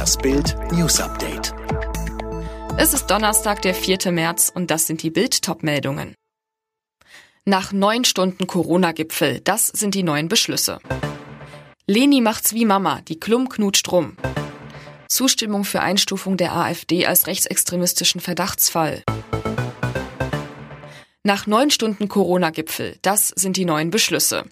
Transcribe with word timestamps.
Das 0.00 0.16
Bild 0.16 0.56
News 0.72 0.98
Update. 0.98 1.52
Es 2.78 2.94
ist 2.94 3.08
Donnerstag, 3.08 3.60
der 3.60 3.74
4. 3.74 4.10
März 4.12 4.50
und 4.54 4.70
das 4.70 4.86
sind 4.86 5.02
die 5.02 5.10
Bild-Top-Meldungen. 5.10 6.14
Nach 7.44 7.70
neun 7.72 8.06
Stunden 8.06 8.46
Corona-Gipfel, 8.46 9.40
das 9.40 9.66
sind 9.66 9.94
die 9.94 10.02
neuen 10.02 10.28
Beschlüsse. 10.28 10.78
Leni 11.86 12.22
macht's 12.22 12.54
wie 12.54 12.64
Mama, 12.64 13.02
die 13.08 13.20
Klum 13.20 13.50
knutscht 13.50 13.92
rum. 13.92 14.16
Zustimmung 15.06 15.64
für 15.64 15.82
Einstufung 15.82 16.38
der 16.38 16.54
AfD 16.54 17.04
als 17.04 17.26
rechtsextremistischen 17.26 18.22
Verdachtsfall. 18.22 19.02
Nach 21.24 21.46
neun 21.46 21.70
Stunden 21.70 22.08
Corona-Gipfel, 22.08 22.96
das 23.02 23.28
sind 23.36 23.58
die 23.58 23.66
neuen 23.66 23.90
Beschlüsse. 23.90 24.46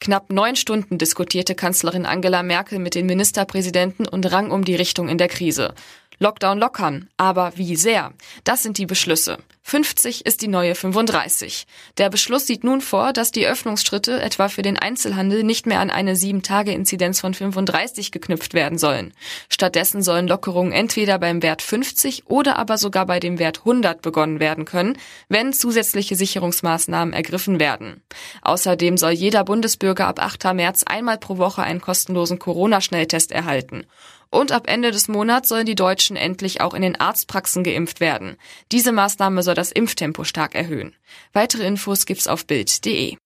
Knapp 0.00 0.30
neun 0.30 0.56
Stunden 0.56 0.98
diskutierte 0.98 1.54
Kanzlerin 1.54 2.04
Angela 2.04 2.42
Merkel 2.42 2.78
mit 2.78 2.94
den 2.94 3.06
Ministerpräsidenten 3.06 4.06
und 4.06 4.30
rang 4.30 4.50
um 4.50 4.64
die 4.64 4.74
Richtung 4.74 5.08
in 5.08 5.18
der 5.18 5.28
Krise. 5.28 5.74
Lockdown 6.18 6.58
lockern, 6.58 7.08
aber 7.16 7.52
wie 7.56 7.76
sehr? 7.76 8.12
Das 8.44 8.62
sind 8.62 8.78
die 8.78 8.86
Beschlüsse. 8.86 9.38
50 9.66 10.26
ist 10.26 10.42
die 10.42 10.48
neue 10.48 10.74
35. 10.74 11.66
Der 11.96 12.10
Beschluss 12.10 12.46
sieht 12.46 12.64
nun 12.64 12.82
vor, 12.82 13.14
dass 13.14 13.32
die 13.32 13.46
Öffnungsschritte 13.46 14.20
etwa 14.20 14.50
für 14.50 14.60
den 14.60 14.78
Einzelhandel 14.78 15.42
nicht 15.42 15.64
mehr 15.64 15.80
an 15.80 15.88
eine 15.88 16.16
7-Tage-Inzidenz 16.16 17.18
von 17.20 17.32
35 17.32 18.12
geknüpft 18.12 18.52
werden 18.52 18.76
sollen. 18.76 19.14
Stattdessen 19.48 20.02
sollen 20.02 20.28
Lockerungen 20.28 20.72
entweder 20.72 21.18
beim 21.18 21.42
Wert 21.42 21.62
50 21.62 22.26
oder 22.26 22.58
aber 22.58 22.76
sogar 22.76 23.06
bei 23.06 23.20
dem 23.20 23.38
Wert 23.38 23.60
100 23.60 24.02
begonnen 24.02 24.38
werden 24.38 24.66
können, 24.66 24.98
wenn 25.30 25.54
zusätzliche 25.54 26.14
Sicherungsmaßnahmen 26.14 27.14
ergriffen 27.14 27.58
werden. 27.58 28.02
Außerdem 28.42 28.98
soll 28.98 29.12
jeder 29.12 29.44
Bundesbürger 29.44 30.06
ab 30.06 30.20
8. 30.20 30.52
März 30.52 30.82
einmal 30.84 31.16
pro 31.16 31.38
Woche 31.38 31.62
einen 31.62 31.80
kostenlosen 31.80 32.38
Corona-Schnelltest 32.38 33.32
erhalten. 33.32 33.86
Und 34.34 34.50
ab 34.50 34.64
Ende 34.66 34.90
des 34.90 35.06
Monats 35.06 35.48
sollen 35.48 35.64
die 35.64 35.76
Deutschen 35.76 36.16
endlich 36.16 36.60
auch 36.60 36.74
in 36.74 36.82
den 36.82 36.96
Arztpraxen 36.96 37.62
geimpft 37.62 38.00
werden. 38.00 38.36
Diese 38.72 38.90
Maßnahme 38.90 39.44
soll 39.44 39.54
das 39.54 39.70
Impftempo 39.70 40.24
stark 40.24 40.56
erhöhen. 40.56 40.96
Weitere 41.32 41.64
Infos 41.64 42.04
gibt's 42.04 42.26
auf 42.26 42.44
Bild.de. 42.44 43.16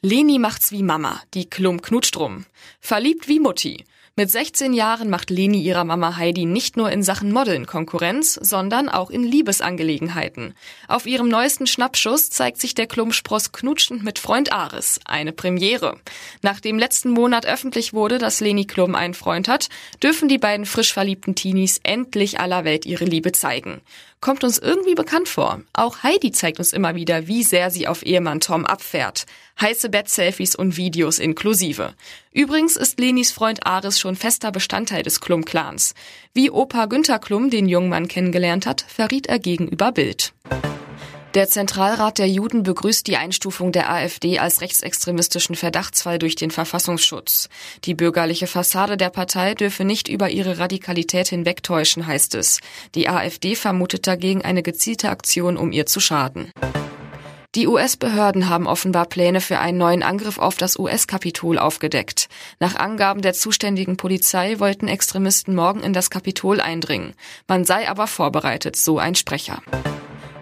Leni 0.00 0.38
macht's 0.38 0.70
wie 0.70 0.84
Mama, 0.84 1.20
die 1.34 1.50
Klum 1.50 1.82
knutscht 1.82 2.16
rum. 2.16 2.46
Verliebt 2.78 3.26
wie 3.26 3.40
Mutti. 3.40 3.86
Mit 4.18 4.32
16 4.32 4.72
Jahren 4.72 5.10
macht 5.10 5.30
Leni 5.30 5.62
ihrer 5.62 5.84
Mama 5.84 6.16
Heidi 6.16 6.44
nicht 6.44 6.76
nur 6.76 6.90
in 6.90 7.04
Sachen 7.04 7.30
Modeln 7.30 7.66
Konkurrenz, 7.66 8.34
sondern 8.34 8.88
auch 8.88 9.10
in 9.10 9.22
Liebesangelegenheiten. 9.22 10.54
Auf 10.88 11.06
ihrem 11.06 11.28
neuesten 11.28 11.68
Schnappschuss 11.68 12.28
zeigt 12.28 12.60
sich 12.60 12.74
der 12.74 12.88
Klumpspross 12.88 13.52
knutschend 13.52 14.02
mit 14.02 14.18
Freund 14.18 14.52
Ares. 14.52 14.98
Eine 15.04 15.30
Premiere. 15.30 16.00
Nachdem 16.42 16.80
letzten 16.80 17.10
Monat 17.10 17.46
öffentlich 17.46 17.92
wurde, 17.92 18.18
dass 18.18 18.40
Leni 18.40 18.64
Klum 18.64 18.96
einen 18.96 19.14
Freund 19.14 19.46
hat, 19.46 19.68
dürfen 20.02 20.28
die 20.28 20.38
beiden 20.38 20.66
frisch 20.66 20.92
verliebten 20.92 21.36
Teenies 21.36 21.78
endlich 21.84 22.40
aller 22.40 22.64
Welt 22.64 22.86
ihre 22.86 23.04
Liebe 23.04 23.30
zeigen. 23.30 23.82
Kommt 24.20 24.42
uns 24.42 24.58
irgendwie 24.58 24.96
bekannt 24.96 25.28
vor. 25.28 25.60
Auch 25.72 26.02
Heidi 26.02 26.32
zeigt 26.32 26.58
uns 26.58 26.72
immer 26.72 26.96
wieder, 26.96 27.28
wie 27.28 27.44
sehr 27.44 27.70
sie 27.70 27.86
auf 27.86 28.04
Ehemann 28.04 28.40
Tom 28.40 28.66
abfährt. 28.66 29.26
Heiße 29.60 29.90
Bett-Selfies 29.90 30.56
und 30.56 30.76
Videos 30.76 31.20
inklusive. 31.20 31.94
Übrigens 32.32 32.76
ist 32.76 32.98
Lenis 32.98 33.30
Freund 33.30 33.64
Ares 33.64 34.00
schon 34.08 34.16
fester 34.16 34.50
Bestandteil 34.50 35.02
des 35.02 35.20
Klum-Clans. 35.20 35.92
Wie 36.32 36.50
Opa 36.50 36.86
Günther 36.86 37.18
Klum 37.18 37.50
den 37.50 37.68
jungen 37.68 37.90
Mann 37.90 38.08
kennengelernt 38.08 38.64
hat, 38.64 38.80
verriet 38.80 39.26
er 39.26 39.38
gegenüber 39.38 39.92
Bild. 39.92 40.32
Der 41.34 41.46
Zentralrat 41.46 42.16
der 42.16 42.26
Juden 42.26 42.62
begrüßt 42.62 43.06
die 43.06 43.18
Einstufung 43.18 43.70
der 43.70 43.92
AfD 43.92 44.38
als 44.38 44.62
rechtsextremistischen 44.62 45.56
Verdachtsfall 45.56 46.18
durch 46.18 46.36
den 46.36 46.50
Verfassungsschutz. 46.50 47.50
Die 47.84 47.94
bürgerliche 47.94 48.46
Fassade 48.46 48.96
der 48.96 49.10
Partei 49.10 49.54
dürfe 49.54 49.84
nicht 49.84 50.08
über 50.08 50.30
ihre 50.30 50.58
Radikalität 50.58 51.28
hinwegtäuschen, 51.28 52.06
heißt 52.06 52.34
es. 52.34 52.60
Die 52.94 53.10
AfD 53.10 53.56
vermutet 53.56 54.06
dagegen 54.06 54.40
eine 54.40 54.62
gezielte 54.62 55.10
Aktion, 55.10 55.58
um 55.58 55.70
ihr 55.70 55.84
zu 55.84 56.00
schaden. 56.00 56.50
Die 57.58 57.66
US-Behörden 57.66 58.48
haben 58.48 58.68
offenbar 58.68 59.06
Pläne 59.06 59.40
für 59.40 59.58
einen 59.58 59.78
neuen 59.78 60.04
Angriff 60.04 60.38
auf 60.38 60.58
das 60.58 60.78
US-Kapitol 60.78 61.58
aufgedeckt. 61.58 62.28
Nach 62.60 62.76
Angaben 62.76 63.20
der 63.20 63.32
zuständigen 63.32 63.96
Polizei 63.96 64.60
wollten 64.60 64.86
Extremisten 64.86 65.56
morgen 65.56 65.80
in 65.80 65.92
das 65.92 66.08
Kapitol 66.08 66.60
eindringen. 66.60 67.14
Man 67.48 67.64
sei 67.64 67.88
aber 67.88 68.06
vorbereitet, 68.06 68.76
so 68.76 69.00
ein 69.00 69.16
Sprecher. 69.16 69.60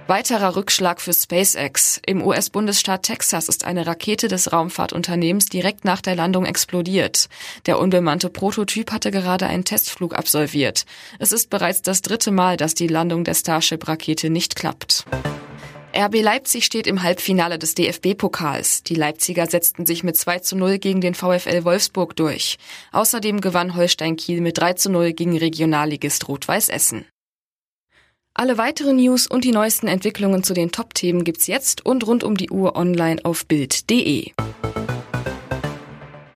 Weiterer 0.07 0.57
Rückschlag 0.57 1.01
für 1.01 1.15
SpaceX. 1.15 2.03
Im 2.05 2.23
US-Bundesstaat 2.23 3.05
Texas 3.05 3.49
ist 3.49 3.65
eine 3.65 3.87
Rakete 3.87 4.29
des 4.29 4.53
Raumfahrtunternehmens 4.53 5.47
direkt 5.47 5.87
nach 5.87 6.03
der 6.03 6.17
Landung 6.17 6.45
explodiert. 6.45 7.31
Der 7.65 7.79
unbemannte 7.79 8.29
Prototyp 8.29 8.93
hatte 8.93 9.11
gerade 9.11 9.47
einen 9.47 9.65
Testflug 9.65 10.15
absolviert. 10.15 10.85
Es 11.19 11.33
ist 11.33 11.49
bereits 11.49 11.81
das 11.81 12.03
dritte 12.03 12.31
Mal, 12.31 12.59
dass 12.59 12.75
die 12.75 12.89
Landung 12.89 13.25
der 13.25 13.33
Starship-Rakete 13.33 14.29
nicht 14.29 14.55
klappt. 14.55 15.07
RB 15.97 16.21
Leipzig 16.21 16.67
steht 16.67 16.87
im 16.87 17.03
Halbfinale 17.03 17.59
des 17.59 17.75
DFB-Pokals. 17.75 18.83
Die 18.83 18.95
Leipziger 18.95 19.47
setzten 19.47 19.87
sich 19.87 20.05
mit 20.05 20.17
2 20.17 20.41
zu 20.41 20.55
0 20.57 20.79
gegen 20.79 21.01
den 21.01 21.15
VfL 21.15 21.65
Wolfsburg 21.65 22.15
durch. 22.17 22.59
Außerdem 22.93 23.41
gewann 23.41 23.75
Holstein 23.75 24.17
Kiel 24.17 24.43
mit 24.43 24.59
3 24.59 24.75
zu 24.75 24.91
0 24.91 25.15
gegen 25.15 25.39
Regionalligist 25.39 26.29
Rot-Weiß 26.29 26.69
Essen. 26.69 27.07
Alle 28.35 28.59
weiteren 28.59 28.97
News 28.97 29.27
und 29.27 29.45
die 29.45 29.53
neuesten 29.53 29.89
Entwicklungen 29.89 30.43
zu 30.43 30.53
den 30.53 30.71
Top-Themen 30.71 31.25
gibt's 31.25 31.47
jetzt 31.47 31.87
und 31.87 32.07
rund 32.07 32.23
um 32.23 32.37
die 32.37 32.51
Uhr 32.51 32.77
online 32.77 33.25
auf 33.25 33.47
Bild.de. 33.47 34.33